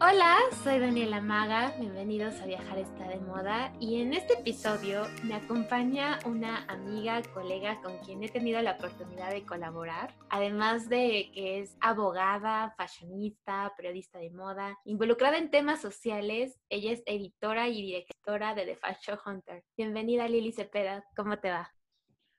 [0.00, 5.34] Hola, soy Daniela Maga, bienvenidos a Viajar está de moda y en este episodio me
[5.34, 11.58] acompaña una amiga, colega con quien he tenido la oportunidad de colaborar, además de que
[11.58, 18.54] es abogada, fashionista, periodista de moda, involucrada en temas sociales, ella es editora y directora
[18.54, 19.64] de The Fashion Hunter.
[19.76, 21.72] Bienvenida Lili Cepeda, ¿cómo te va?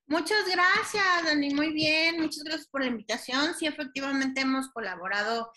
[0.10, 1.54] Muchas gracias, Dani.
[1.54, 2.20] Muy bien.
[2.20, 3.54] Muchas gracias por la invitación.
[3.54, 5.52] Sí, efectivamente hemos colaborado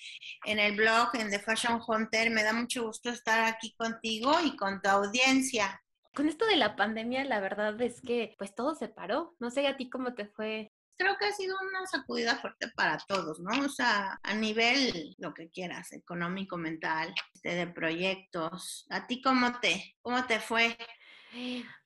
[0.45, 2.31] en el blog, en The Fashion Hunter.
[2.31, 5.81] Me da mucho gusto estar aquí contigo y con tu audiencia.
[6.15, 9.35] Con esto de la pandemia, la verdad es que pues todo se paró.
[9.41, 10.71] No sé a ti cómo te fue.
[10.99, 13.65] Creo que ha sido una sacudida fuerte para todos, ¿no?
[13.65, 18.85] O sea, a nivel, lo que quieras, económico, mental, este, de proyectos.
[18.91, 20.77] ¿A ti cómo te, cómo te fue?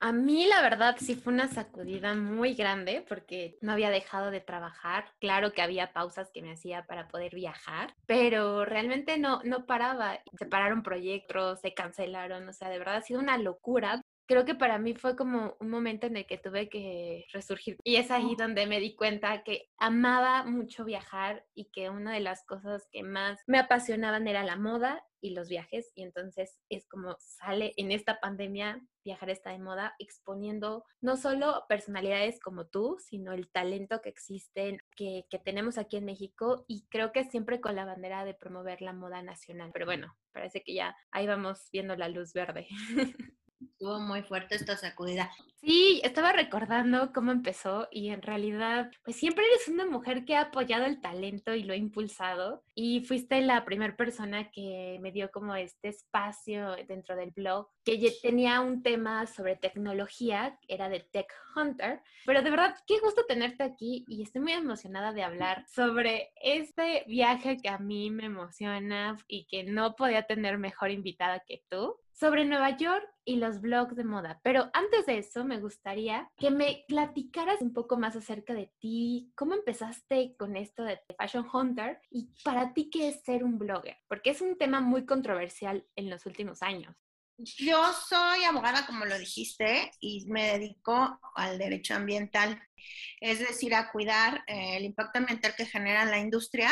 [0.01, 4.41] A mí la verdad sí fue una sacudida muy grande porque no había dejado de
[4.41, 5.13] trabajar.
[5.21, 10.21] Claro que había pausas que me hacía para poder viajar, pero realmente no, no paraba.
[10.39, 14.55] Se pararon proyectos, se cancelaron, o sea, de verdad ha sido una locura creo que
[14.55, 17.79] para mí fue como un momento en el que tuve que resurgir.
[17.85, 22.21] Y es ahí donde me di cuenta que amaba mucho viajar y que una de
[22.21, 25.93] las cosas que más me apasionaban era la moda y los viajes.
[25.95, 31.65] Y entonces es como sale en esta pandemia, viajar está de moda, exponiendo no solo
[31.69, 36.65] personalidades como tú, sino el talento que existen, que, que tenemos aquí en México.
[36.69, 39.71] Y creo que siempre con la bandera de promover la moda nacional.
[39.73, 42.67] Pero bueno, parece que ya ahí vamos viendo la luz verde.
[43.79, 45.31] Estuvo muy fuerte esta sacudida.
[45.61, 50.43] Sí, estaba recordando cómo empezó y en realidad, pues siempre eres una mujer que ha
[50.43, 55.31] apoyado el talento y lo ha impulsado y fuiste la primera persona que me dio
[55.31, 61.31] como este espacio dentro del blog que tenía un tema sobre tecnología, era de Tech
[61.55, 66.33] Hunter, pero de verdad, qué gusto tenerte aquí y estoy muy emocionada de hablar sobre
[66.41, 71.63] este viaje que a mí me emociona y que no podía tener mejor invitada que
[71.69, 74.41] tú sobre Nueva York y los blogs de moda.
[74.43, 79.33] Pero antes de eso, me gustaría que me platicaras un poco más acerca de ti,
[79.35, 83.99] cómo empezaste con esto de Fashion Hunter y para ti qué es ser un blogger,
[84.09, 86.95] porque es un tema muy controversial en los últimos años.
[87.39, 92.59] Yo soy abogada, como lo dijiste, y me dedico al derecho ambiental,
[93.21, 96.71] es decir, a cuidar eh, el impacto ambiental que genera la industria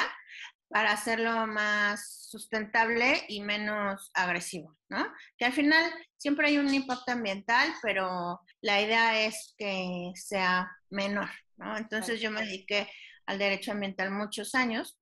[0.68, 5.06] para hacerlo más sustentable y menos agresivo, ¿no?
[5.38, 5.84] Que al final
[6.16, 11.76] siempre hay un impacto ambiental, pero la idea es que sea menor, ¿no?
[11.76, 12.88] Entonces yo me dediqué
[13.26, 14.98] al derecho ambiental muchos años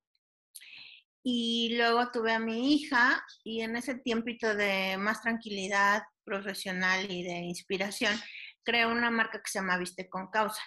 [1.23, 7.23] y luego tuve a mi hija y en ese tiempito de más tranquilidad profesional y
[7.23, 8.15] de inspiración,
[8.65, 10.63] creé una marca que se llama Viste con Causa.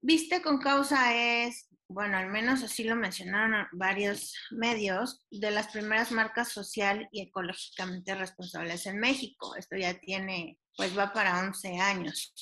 [0.00, 6.12] Viste con Causa es bueno, al menos así lo mencionaron varios medios, de las primeras
[6.12, 9.56] marcas social y ecológicamente responsables en México.
[9.56, 12.34] Esto ya tiene, pues va para 11 años.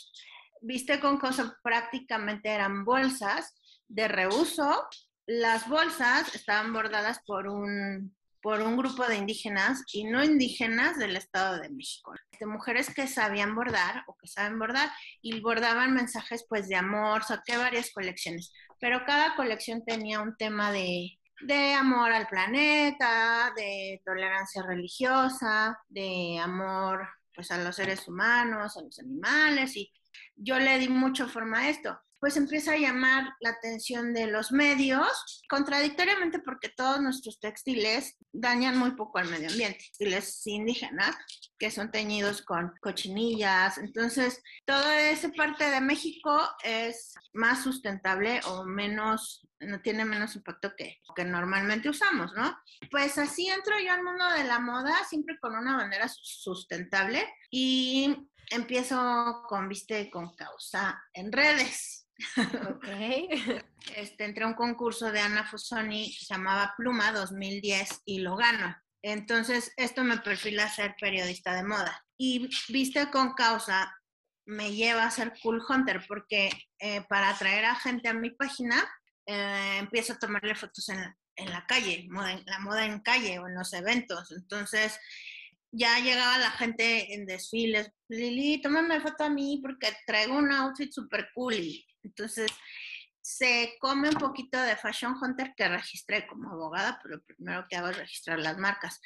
[0.62, 3.54] Viste con cosas prácticamente eran bolsas
[3.86, 4.88] de reuso.
[5.26, 11.16] Las bolsas estaban bordadas por un por un grupo de indígenas y no indígenas del
[11.16, 12.14] Estado de México.
[12.38, 14.88] De mujeres que sabían bordar o que saben bordar
[15.20, 20.72] y bordaban mensajes pues de amor, saqué varias colecciones, pero cada colección tenía un tema
[20.72, 28.76] de, de amor al planeta, de tolerancia religiosa, de amor pues a los seres humanos,
[28.76, 29.92] a los animales y
[30.34, 32.00] yo le di mucha forma a esto.
[32.18, 38.78] Pues empieza a llamar la atención de los medios, contradictoriamente porque todos nuestros textiles dañan
[38.78, 41.14] muy poco al medio ambiente, textiles indígenas
[41.58, 48.64] que son teñidos con cochinillas, entonces toda esa parte de México es más sustentable o
[48.64, 52.56] menos, no tiene menos impacto que, que normalmente usamos, ¿no?
[52.90, 58.28] Pues así entro yo al mundo de la moda, siempre con una bandera sustentable y
[58.50, 62.06] empiezo con viste con causa en redes.
[62.76, 63.28] Okay.
[63.94, 68.36] Este, entré a un concurso de Ana Fusoni que se llamaba Pluma 2010 y lo
[68.36, 68.76] gano.
[69.02, 72.04] Entonces, esto me perfila ser periodista de moda.
[72.18, 73.92] Y viste con causa
[74.46, 78.76] me lleva a ser cool hunter porque eh, para atraer a gente a mi página
[79.26, 81.00] eh, empiezo a tomarle fotos en,
[81.36, 84.32] en la calle, moda, la moda en calle o en los eventos.
[84.32, 84.98] Entonces,
[85.72, 90.92] ya llegaba la gente en desfiles, Lili, tómame foto a mí porque traigo un outfit
[90.92, 91.54] super cool.
[92.02, 92.50] entonces,
[93.26, 97.74] se come un poquito de Fashion Hunter que registré como abogada, pero lo primero que
[97.74, 99.00] hago es registrar las marcas,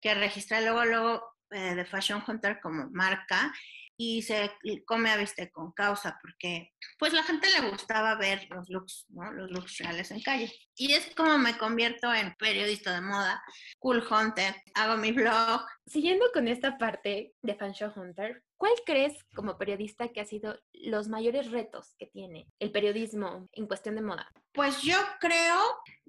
[0.00, 3.52] que registré luego, luego eh, de Fashion Hunter como marca.
[3.98, 4.50] y se
[4.86, 9.30] come a viste con causa porque pues la gente le gustaba ver los looks, ¿no?
[9.32, 10.50] Los looks reales en calle.
[10.74, 13.42] Y es como me convierto en periodista de moda,
[13.78, 15.66] cool hunter, hago mi blog.
[15.86, 20.58] Siguiendo con esta parte de Fan Show Hunter, ¿cuál crees como periodista que ha sido
[20.72, 24.30] los mayores retos que tiene el periodismo en cuestión de moda?
[24.52, 25.58] Pues yo creo,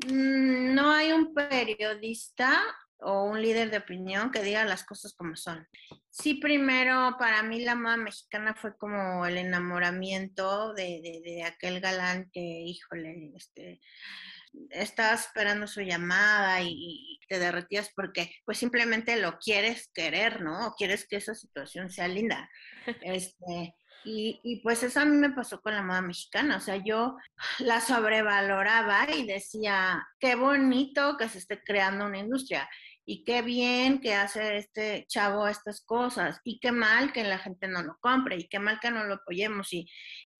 [0.07, 2.61] mm, no hay un periodista
[2.99, 5.67] o un líder de opinión que diga las cosas como son.
[6.09, 12.29] Sí, primero, para mí la moda mexicana fue como el enamoramiento de, de, aquel galán
[12.31, 13.79] que, híjole, este,
[14.69, 20.67] estabas esperando su llamada y, te derretías porque pues simplemente lo quieres querer, ¿no?
[20.67, 22.49] O quieres que esa situación sea linda.
[23.01, 26.77] Este, y, y, pues eso a mí me pasó con la moda mexicana, o sea,
[26.77, 27.17] yo
[27.59, 32.69] la sobrevaloraba y decía, qué bonito que se esté creando una industria
[33.09, 37.69] y qué bien que hace este chavo estas cosas y qué mal que la gente
[37.69, 39.89] no lo compre y qué mal que no lo apoyemos y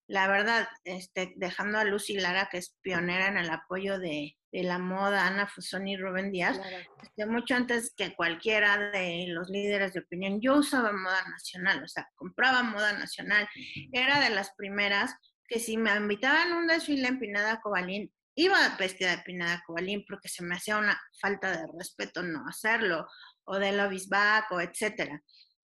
[0.08, 4.80] la verdad, este, dejando a Lucy Lara, que es pionera en el apoyo de, la
[4.80, 6.60] moda, Ana Fusoni y Rubén Díaz,
[7.04, 11.88] este, mucho antes que cualquiera de los líderes de opinión, yo usaba moda nacional, o
[11.88, 13.48] sea, compraba moda nacional,
[13.92, 15.14] era de las primeras
[15.48, 20.06] que si me invitaban a un desfile en Pinada Cobalín, iba vestida de Pinada Cobalín
[20.08, 23.08] porque se me hacía una falta de respeto no hacerlo,
[23.44, 25.22] o de Lobby's Back, o etcétera.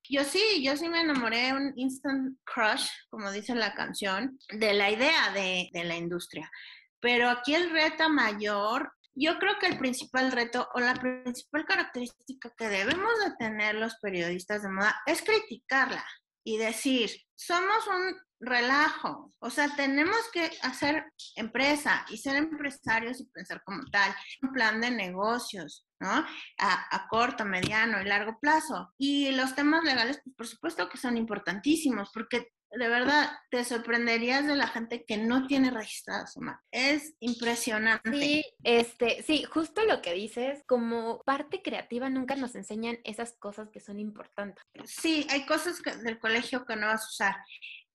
[0.10, 4.92] Yo sí, yo sí me enamoré, un instant crush, como dice la canción, de la
[4.92, 6.52] idea de, de la industria.
[7.00, 12.54] Pero aquí el reto mayor, yo creo que el principal reto o la principal característica
[12.58, 16.06] que debemos de tener los periodistas de moda es criticarla
[16.44, 19.34] y decir, somos un relajo.
[19.40, 21.06] O sea, tenemos que hacer
[21.36, 26.26] empresa y ser empresarios y pensar como tal, un plan de negocios, ¿no?
[26.60, 28.94] A, corto, mediano y largo plazo.
[28.98, 34.48] Y los temas legales, pues por supuesto que son importantísimos, porque de verdad te sorprenderías
[34.48, 36.64] de la gente que no tiene registrada su marca.
[36.72, 38.18] Es impresionante.
[38.18, 43.70] Sí, este, sí, justo lo que dices, como parte creativa nunca nos enseñan esas cosas
[43.70, 44.64] que son importantes.
[44.86, 47.36] Sí, hay cosas del colegio que no vas a usar.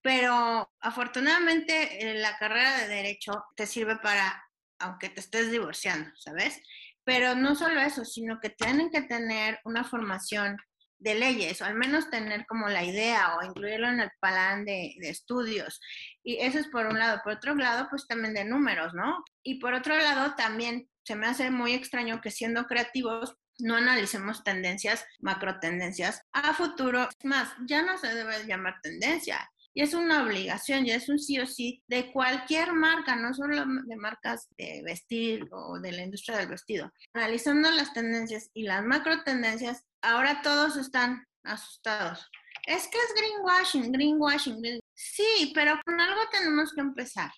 [0.03, 4.43] Pero afortunadamente eh, la carrera de derecho te sirve para,
[4.79, 6.61] aunque te estés divorciando, ¿sabes?
[7.05, 10.57] Pero no solo eso, sino que tienen que tener una formación
[11.01, 14.95] de leyes, o al menos tener como la idea o incluirlo en el plan de,
[14.99, 15.81] de, estudios.
[16.25, 17.21] Y eso es por un lado.
[17.23, 19.23] Por otro lado, pues también de números, ¿no?
[19.45, 24.45] Y por otro lado, también se me hace muy extraño que siendo creativos no analicemos
[24.45, 27.09] tendencias, macro tendencias a futuro.
[27.09, 31.21] Es más, ya no se debe llamar tendencia, y es una obligación, ya es un
[31.21, 36.03] sí o sí de cualquier marca, no solo de marcas de vestir o de la
[36.03, 36.93] industria del vestido.
[37.15, 42.29] Analizando las tendencias y las macro tendencias, ahora todos están asustados.
[42.67, 44.81] Es que es greenwashing, greenwashing.
[44.95, 47.31] Sí, pero con algo tenemos que empezar.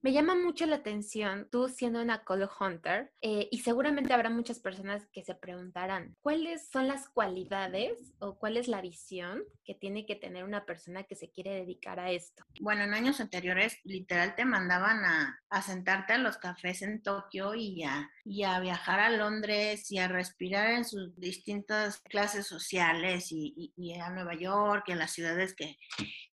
[0.00, 4.60] Me llama mucho la atención tú siendo una call hunter eh, y seguramente habrá muchas
[4.60, 10.06] personas que se preguntarán cuáles son las cualidades o cuál es la visión que tiene
[10.06, 12.44] que tener una persona que se quiere dedicar a esto.
[12.60, 17.82] Bueno, en años anteriores literal te mandaban a, sentarte a los cafés en Tokio y
[17.82, 23.72] a, y a viajar a Londres y a respirar en sus distintas clases sociales y,
[24.00, 25.76] a Nueva York y a las ciudades que,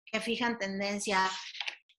[0.05, 1.19] que fijan tendencia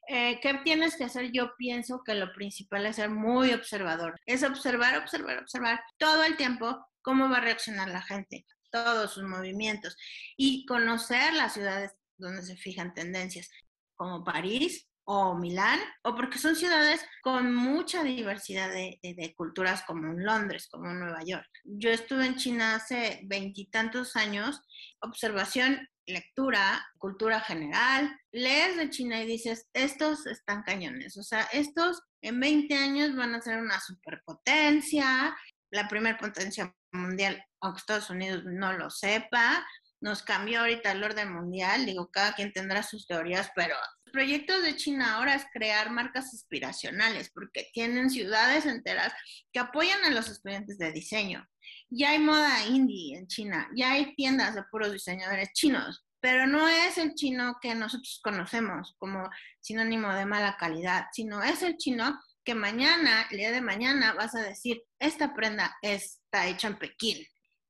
[0.07, 1.31] eh, ¿Qué tienes que hacer?
[1.31, 4.19] Yo pienso que lo principal es ser muy observador.
[4.25, 9.23] Es observar, observar, observar todo el tiempo cómo va a reaccionar la gente, todos sus
[9.23, 9.95] movimientos
[10.35, 13.49] y conocer las ciudades donde se fijan tendencias,
[13.95, 20.67] como París o Milán, o porque son ciudades con mucha diversidad de, culturas como Londres,
[20.69, 21.47] como Nueva York.
[21.63, 24.61] Yo estuve en China hace veintitantos años,
[25.01, 32.01] observación lectura, cultura general, lees de China y dices, estos están cañones, o sea, estos
[32.21, 35.35] en 20 años van a ser una superpotencia,
[35.71, 39.65] la primera potencia mundial, aunque Estados Unidos no lo sepa,
[40.01, 44.61] nos cambió ahorita el orden mundial, digo, cada quien tendrá sus teorías, pero los proyectos
[44.63, 49.13] de China ahora es crear marcas aspiracionales, porque tienen ciudades enteras
[49.51, 51.47] que apoyan a los estudiantes de diseño,
[51.89, 56.67] ya hay moda indie en China, ya hay tiendas de puros diseñadores chinos, pero no
[56.67, 62.19] es el chino que nosotros conocemos como sinónimo de mala calidad, sino es el chino
[62.43, 67.25] que mañana, el día de mañana, vas a decir, esta prenda está hecha en Pekín.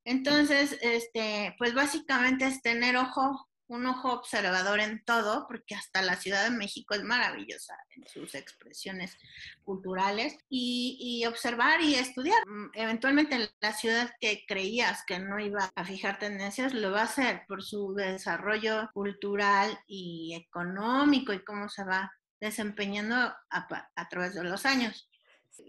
[0.06, 6.16] Entonces, este, pues básicamente es tener ojo un ojo observador en todo, porque hasta la
[6.16, 9.18] Ciudad de México es maravillosa en sus expresiones
[9.64, 12.38] culturales, y, observar y estudiar.
[12.48, 17.06] Mm, eventualmente la ciudad que creías que no iba a fijar tendencias, lo va a
[17.06, 24.44] hacer por su desarrollo cultural y económico y cómo se va desempeñando a través de
[24.44, 25.10] los años.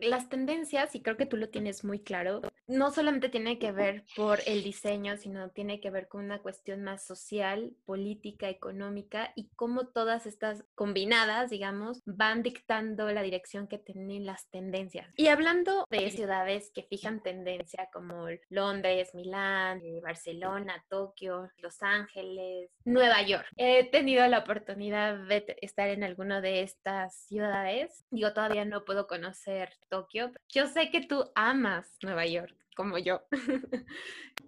[0.01, 4.05] Las tendencias, y creo que tú lo tienes muy claro, no solamente tiene que ver
[4.17, 9.51] por el diseño, sino tiene que ver con una cuestión más social, política, económica y
[9.57, 15.09] cómo todas estas combinadas, digamos, van dictando la dirección que tienen las tendencias.
[15.17, 22.71] Y hablando de ciudades que fijan tendencia como Londres, Milán, eh, Barcelona, Tokio, Los Ángeles,
[22.85, 23.47] Nueva York.
[23.57, 28.05] He tenido la oportunidad de estar en alguna de estas ciudades.
[28.11, 30.33] Digo, todavía no puedo conocer Tokio.
[30.49, 33.23] Yo sé que tú amas Nueva York como yo.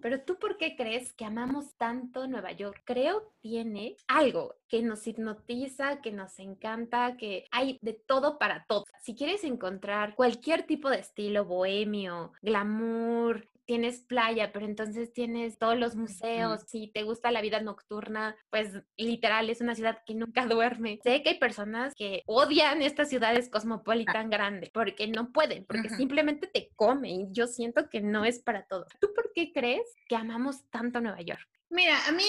[0.01, 2.81] Pero tú, ¿por qué crees que amamos tanto Nueva York?
[2.85, 8.85] Creo tiene algo que nos hipnotiza, que nos encanta, que hay de todo para todo.
[9.01, 15.77] Si quieres encontrar cualquier tipo de estilo bohemio, glamour, tienes playa, pero entonces tienes todos
[15.77, 20.45] los museos, si te gusta la vida nocturna, pues literal es una ciudad que nunca
[20.47, 20.99] duerme.
[21.03, 23.51] Sé que hay personas que odian estas ciudades ah.
[23.51, 28.39] cosmopolitan grandes porque no pueden, porque simplemente te comen y yo siento que no es
[28.39, 28.87] para todo.
[28.99, 31.47] ¿Tú por qué crees que amamos tanto Nueva York?
[31.69, 32.25] Mira, a mí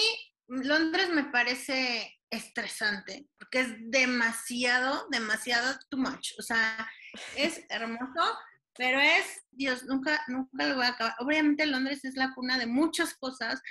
[0.47, 6.33] Londres me parece estresante porque es demasiado, demasiado too much.
[6.37, 6.87] O sea,
[7.35, 8.37] es hermoso,
[8.77, 11.15] pero es, Dios, nunca, nunca lo voy a acabar.
[11.19, 13.61] Obviamente Londres es la cuna de muchas cosas,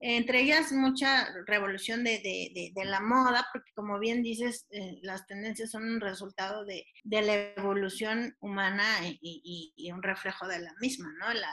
[0.00, 5.26] entre ellas mucha revolución de, de, de, la moda, porque como bien dices, eh, las
[5.26, 11.10] tendencias son un resultado de, la evolución humana y, y, un reflejo de la misma,
[11.18, 11.32] ¿no?
[11.32, 11.52] La,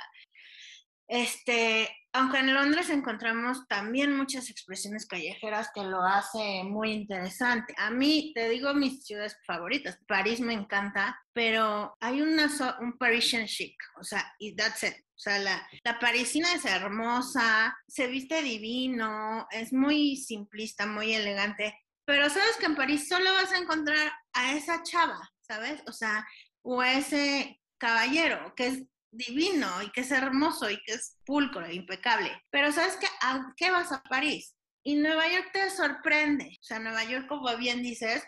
[1.08, 7.74] este, aunque en Londres encontramos también muchas expresiones callejeras que lo hace muy interesante.
[7.78, 10.00] A mí, te digo, mis ciudades favoritas.
[10.08, 14.94] París me encanta, pero hay una un Parisian chic, o sea, y that's it.
[15.16, 21.80] O sea, la, la parisina es hermosa, se viste divino, es muy simplista, muy elegante,
[22.06, 25.82] pero sabes que en París solo vas a encontrar a esa chava, ¿sabes?
[25.88, 26.28] O sea,
[26.62, 31.66] o a ese caballero que es divino y que es hermoso y que es pulcro,
[31.66, 32.32] e impecable.
[32.50, 33.08] Pero ¿sabes qué?
[33.22, 34.56] ¿A qué vas a París?
[34.84, 36.58] Y Nueva York te sorprende.
[36.60, 38.24] O sea, Nueva York, como bien dices,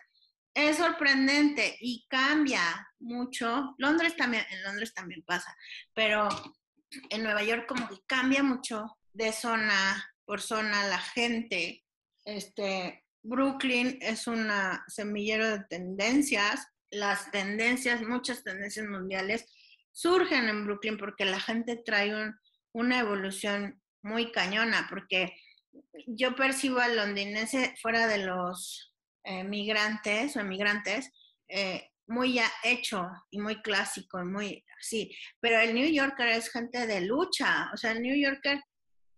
[0.53, 2.61] es sorprendente y cambia
[2.99, 3.75] mucho.
[3.77, 5.53] Londres también, en Londres también pasa,
[5.93, 6.29] pero
[7.09, 11.83] en Nueva York como que cambia mucho de zona por zona la gente.
[12.23, 14.49] Este, Brooklyn es un
[14.87, 19.45] semillero de tendencias, las tendencias, muchas tendencias mundiales
[19.95, 22.13] surgen en Brooklyn porque la gente trae
[22.73, 25.33] una evolución muy cañona, porque
[26.05, 31.11] yo percibo al londinense fuera de los eh, migrantes o emigrantes,
[31.47, 36.51] eh, muy ya hecho y muy clásico y muy así, pero el New Yorker es
[36.51, 38.61] gente de lucha, o sea, el New Yorker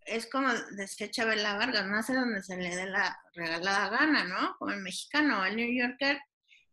[0.06, 4.56] es como decía Chabela Vargas, no hace donde se le dé la regalada gana, ¿no?
[4.58, 6.18] Como el mexicano, el New Yorker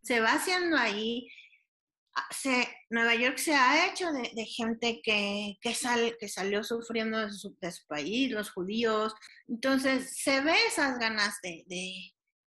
[0.01, 1.27] se va haciendo ahí
[2.31, 5.57] se, Nueva York se ha hecho de, gente que,
[6.27, 7.31] salió sufriendo de
[7.72, 9.13] su, país, los judíos.
[9.48, 11.63] Entonces, se ve esas ganas de,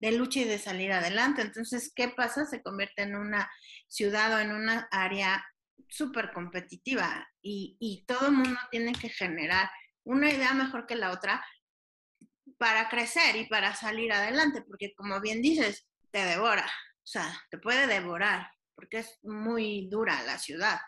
[0.00, 1.42] de, lucha y de salir adelante.
[1.42, 2.46] Entonces, ¿qué pasa?
[2.46, 3.50] Se convierte en una
[3.88, 5.44] ciudad o en una área
[5.88, 9.70] súper competitiva y, y todo el mundo tiene que generar
[10.04, 11.44] una idea mejor que la otra
[12.58, 17.58] para crecer y para salir adelante, porque como bien dices, te devora, o sea, te
[17.58, 20.78] puede devorar porque es muy dura la ciudad.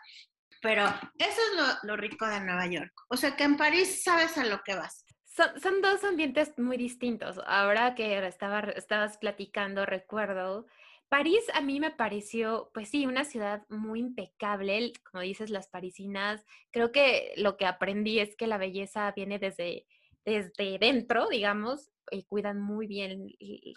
[0.61, 0.85] Pero
[1.17, 2.93] eso es lo, rico de Nueva York.
[3.09, 5.05] O sea que en París sabes a lo que vas.
[5.25, 7.41] Son, dos ambientes muy distintos.
[7.45, 10.67] Ahora que estaba, estabas platicando, recuerdo,
[11.09, 14.93] París a mí me pareció, pues sí, una ciudad muy impecable.
[15.11, 19.85] Como dices, las parisinas, creo que lo que aprendí es que la belleza viene desde,
[20.25, 23.27] desde dentro, digamos, y cuidan muy bien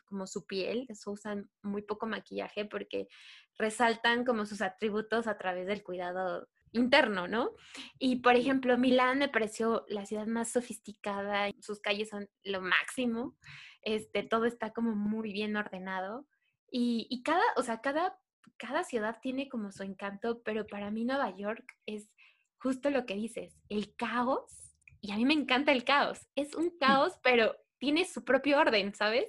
[0.04, 3.08] como su piel, eso usan muy poco maquillaje porque
[3.56, 7.52] resaltan como sus atributos a través del cuidado interno, ¿no?
[7.98, 13.36] Y por ejemplo, Milán me pareció la ciudad más sofisticada, sus calles son lo máximo,
[13.82, 16.26] este, todo está como muy bien ordenado
[16.70, 18.18] y, y cada, o sea, cada,
[18.56, 22.10] cada ciudad tiene como su encanto, pero para mí Nueva York es
[22.58, 24.63] justo lo que dices, el caos,
[25.04, 28.94] y a mí me encanta el caos, es un caos, pero tiene su propio orden,
[28.94, 29.26] ¿sabes?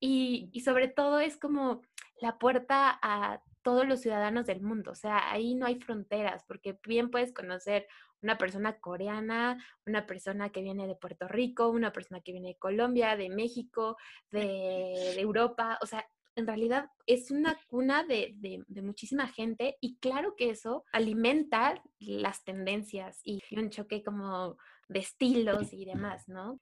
[0.00, 1.80] Y, y sobre todo es como
[2.20, 6.76] la puerta a todos los ciudadanos del mundo, o sea, ahí no hay fronteras, porque
[6.84, 7.86] bien puedes conocer
[8.20, 12.58] una persona coreana, una persona que viene de Puerto Rico, una persona que viene de
[12.58, 13.96] Colombia, de México,
[14.32, 20.34] de, Europa, o sea, en realidad es una cuna de, de, muchísima gente y claro
[20.34, 24.56] que eso alimenta las tendencias y un choque como
[24.92, 26.60] de estilos y demás, ¿no?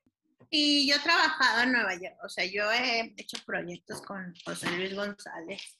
[0.49, 4.71] Y yo he trabajado en Nueva York, o sea, yo he hecho proyectos con José
[4.73, 5.79] Luis González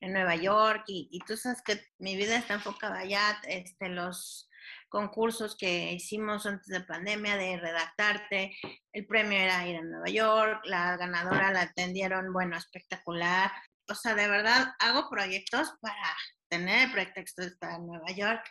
[0.00, 4.48] en Nueva York y, y tú sabes que mi vida está enfocada allá, este, los
[4.88, 8.56] concursos que hicimos antes de pandemia de redactarte,
[8.92, 13.50] el premio era ir a Nueva York, la ganadora la atendieron, bueno, espectacular.
[13.88, 16.16] O sea, de verdad hago proyectos para
[16.48, 18.42] tener el pretexto de estar en Nueva York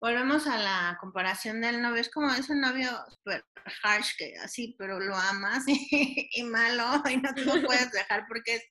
[0.00, 2.00] volvemos a la comparación del novio.
[2.00, 3.44] Es como ese novio super
[3.82, 8.56] harsh que así, pero lo amas y, malo y no te lo puedes dejar porque
[8.56, 8.64] es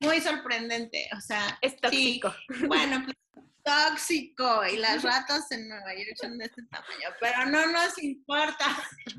[0.00, 1.08] muy sorprendente.
[1.16, 2.34] O sea, es tóxico.
[2.66, 3.16] bueno, pues
[3.70, 8.66] tóxico y las ratas en Nueva York son de este tamaño, pero no nos importa.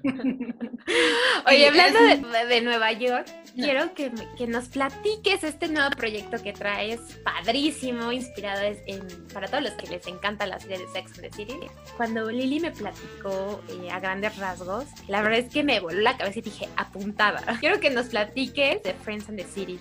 [1.47, 1.99] Oye, hablando
[2.47, 8.61] de, Nueva York, quiero que, que, nos platiques este nuevo proyecto que traes, padrísimo, inspirado
[8.87, 11.59] en, para todos los que les encanta la serie de Sex and the City.
[11.97, 16.17] Cuando Lili me platicó eh, a grandes rasgos, la verdad es que me voló la
[16.17, 17.41] cabeza y dije, apuntada.
[17.59, 19.79] Quiero que nos platiques de Friends and the City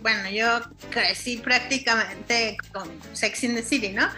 [0.00, 4.08] Bueno, yo crecí prácticamente con Sex in the City, ¿no?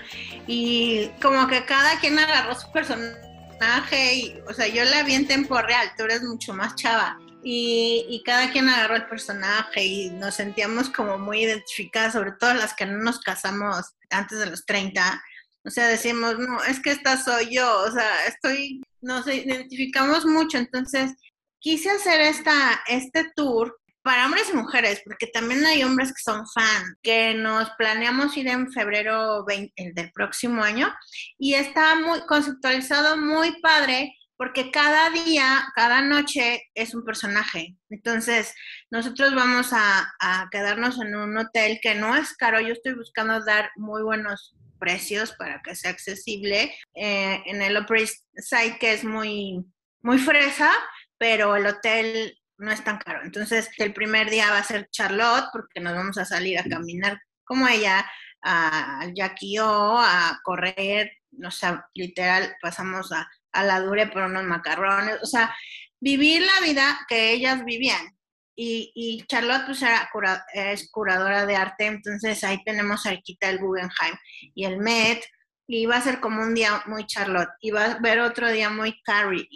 [0.47, 5.27] Y como que cada quien agarró su personaje, y, o sea, yo la vi en
[5.27, 7.19] tiempo real, tú eres mucho más chava.
[7.43, 12.53] Y, y, cada quien agarró el personaje y nos sentíamos como muy identificadas, sobre todo
[12.55, 15.23] las que no nos casamos antes de los 30.
[15.65, 20.59] O sea, decimos, no, es que esta soy yo, o sea, estoy, nos identificamos mucho.
[20.59, 21.13] Entonces,
[21.61, 26.47] quise hacer esta, este tour para hombres y mujeres, porque también hay hombres que son
[26.47, 30.95] fan, que nos planeamos ir en febrero 20, del próximo año
[31.39, 37.77] y está muy conceptualizado, muy padre, porque cada día, cada noche es un personaje.
[37.91, 38.55] Entonces,
[38.91, 43.71] nosotros vamos a, quedarnos en un hotel que no es caro, yo estoy buscando dar
[43.77, 49.67] muy buenos precios para que sea accesible eh, en el Upper Side que es muy
[50.03, 50.71] muy fresa
[51.19, 53.21] pero el hotel no es tan caro.
[53.23, 57.21] Entonces, el primer día va a ser Charlotte, porque nos vamos a salir a caminar
[57.45, 58.05] como ella,
[58.43, 64.45] a Jackie O, a correr, no sé, literal, pasamos a, a la dure por unos
[64.45, 65.55] macarrones, o sea,
[66.01, 68.17] vivir la vida que ellas vivían.
[68.55, 70.11] Y, y Charlotte pues era
[70.53, 74.17] es curadora de arte, entonces ahí tenemos cerquita el Guggenheim
[74.55, 75.25] y el Met,
[75.69, 78.69] y va a ser como un día muy Charlotte, y va a haber otro día
[78.71, 79.49] muy Carrie,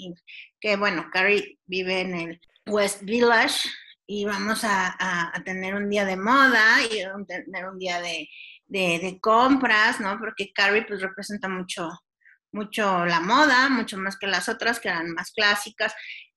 [0.60, 3.68] que bueno, Carrie vive en el West Village
[4.06, 8.28] y vamos a, tener un día de moda y tener un día de,
[8.66, 10.18] de, compras, ¿no?
[10.18, 11.88] Porque Carrie pues representa mucho,
[12.52, 15.94] mucho la moda, mucho más que las otras que eran más clásicas.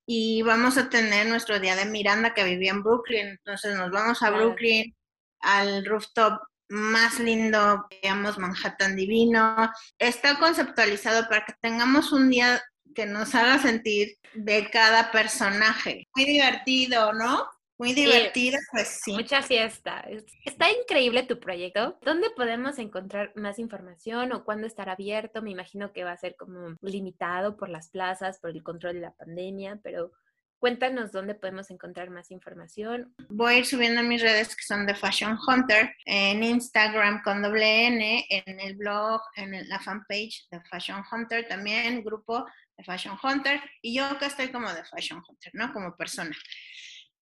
[0.08, 3.28] Y vamos a tener nuestro día de Miranda que vivía en Brooklyn.
[3.28, 4.96] Entonces nos vamos a Brooklyn,
[5.40, 9.72] al rooftop más lindo, digamos, Manhattan divino.
[10.00, 12.62] Está conceptualizado para que tengamos un día
[12.96, 16.08] que nos haga sentir de cada personaje.
[16.16, 17.48] Muy divertido, ¿no?
[17.78, 19.12] Muy divertido, pues sí.
[19.12, 20.06] Mucha fiesta.
[20.46, 22.00] Está increíble tu proyecto.
[22.04, 25.42] ¿Dónde podemos encontrar más información o cuándo estará abierto?
[25.42, 29.02] Me imagino que va a ser como limitado por las plazas, por el control de
[29.02, 30.12] la pandemia, pero
[30.58, 33.14] Cuéntanos dónde podemos encontrar más información.
[33.30, 37.88] Voy a ir subiendo mis redes que son de Fashion Hunter, en Instagram con doble
[37.88, 42.46] N, en el blog, en la fanpage de Fashion Hunter también, grupo
[42.78, 45.74] de Fashion Hunter, y yo que estoy como de Fashion Hunter, ¿no?
[45.74, 46.36] Como persona.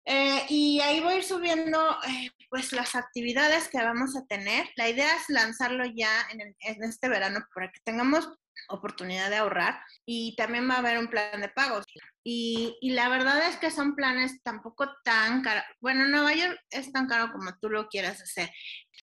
[0.06, 4.68] Eh, y ahí voy a ir subiendo eh, pues las actividades que vamos a tener.
[4.76, 8.28] La idea es lanzarlo ya en, en, este verano para que tengamos
[8.70, 11.86] oportunidad de ahorrar y también va a haber un plan de pagos.
[12.24, 15.64] Y, y, la verdad es que son planes tampoco tan caros.
[15.80, 18.50] Bueno, Nueva York es tan caro como tú lo quieras hacer.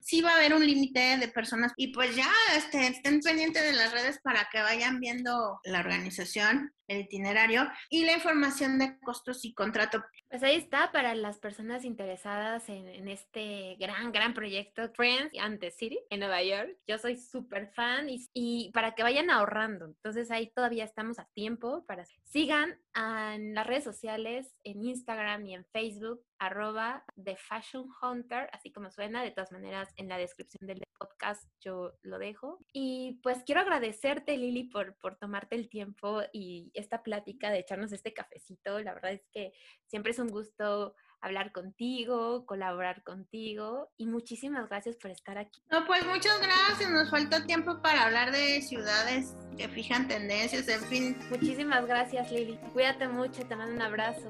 [0.07, 3.73] Sí va a haber un límite de personas y pues ya este, estén pendientes de
[3.73, 9.45] las redes para que vayan viendo la organización, el itinerario y la información de costos
[9.45, 10.03] y contrato.
[10.29, 15.59] Pues ahí está para las personas interesadas en, en este gran, gran proyecto Friends and
[15.59, 16.77] the City en Nueva York.
[16.87, 19.85] Yo soy súper fan y, y para que vayan ahorrando.
[19.85, 25.53] Entonces ahí todavía estamos a tiempo para sigan en las redes sociales, en Instagram y
[25.53, 29.23] en Facebook, arroba The Fashion Hunter, así como suena.
[29.23, 32.59] De todas maneras, en la descripción del podcast yo lo dejo.
[32.73, 37.91] Y pues quiero agradecerte, Lili, por, por tomarte el tiempo y esta plática de echarnos
[37.91, 38.79] este cafecito.
[38.79, 39.53] La verdad es que
[39.85, 45.61] siempre es un gusto hablar contigo, colaborar contigo y muchísimas gracias por estar aquí.
[45.71, 46.89] No, pues muchas gracias.
[46.89, 51.17] Nos faltó tiempo para hablar de ciudades que fijan tendencias, en fin.
[51.29, 52.57] Muchísimas gracias, Lili.
[52.73, 54.29] Cuídate mucho, te mando un abrazo.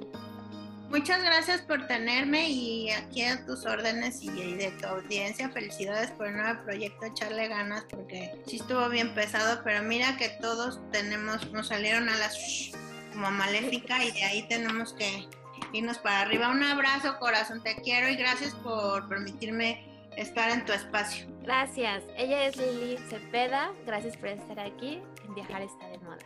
[0.89, 5.49] Muchas gracias por tenerme y aquí a tus órdenes y de tu audiencia.
[5.49, 10.29] Felicidades por el nuevo proyecto, echarle ganas porque sí estuvo bien pesado, pero mira que
[10.41, 12.71] todos tenemos, nos salieron a las
[13.11, 15.27] como maléfica y de ahí tenemos que
[15.73, 16.49] irnos para arriba.
[16.49, 19.83] Un abrazo, corazón, te quiero y gracias por permitirme
[20.15, 21.27] estar en tu espacio.
[21.43, 22.03] Gracias.
[22.15, 23.71] Ella es Lili Cepeda.
[23.85, 25.01] Gracias por estar aquí
[25.35, 26.17] Viajar está de moda.